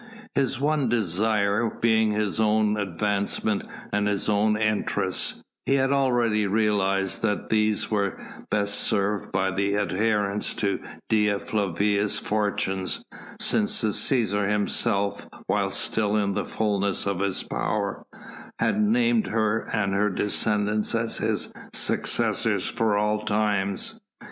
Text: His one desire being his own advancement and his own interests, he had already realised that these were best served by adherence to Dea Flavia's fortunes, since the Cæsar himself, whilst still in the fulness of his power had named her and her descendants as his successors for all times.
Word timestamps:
His 0.33 0.59
one 0.59 0.89
desire 0.89 1.69
being 1.79 2.09
his 2.11 2.39
own 2.39 2.75
advancement 2.75 3.67
and 3.93 4.07
his 4.07 4.27
own 4.29 4.57
interests, 4.59 5.43
he 5.67 5.75
had 5.75 5.91
already 5.91 6.47
realised 6.47 7.21
that 7.21 7.49
these 7.51 7.91
were 7.91 8.17
best 8.49 8.79
served 8.79 9.31
by 9.31 9.49
adherence 9.49 10.55
to 10.55 10.79
Dea 11.07 11.37
Flavia's 11.37 12.17
fortunes, 12.17 13.05
since 13.39 13.81
the 13.81 13.89
Cæsar 13.89 14.49
himself, 14.49 15.27
whilst 15.47 15.79
still 15.79 16.15
in 16.17 16.33
the 16.33 16.45
fulness 16.45 17.05
of 17.05 17.19
his 17.19 17.43
power 17.43 18.03
had 18.57 18.81
named 18.81 19.27
her 19.27 19.69
and 19.71 19.93
her 19.93 20.09
descendants 20.09 20.95
as 20.95 21.17
his 21.19 21.53
successors 21.73 22.65
for 22.65 22.97
all 22.97 23.23
times. 23.23 23.99